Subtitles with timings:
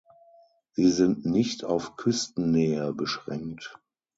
[0.71, 3.77] Sie sind nicht auf Küstennähe beschränkt.